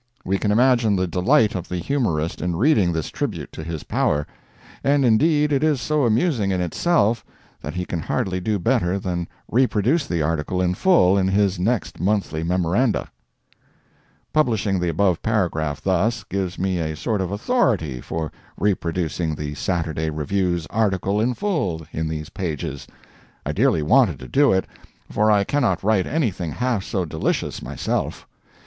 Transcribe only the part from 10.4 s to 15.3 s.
in full in his next monthly Memoranda. [Publishing the above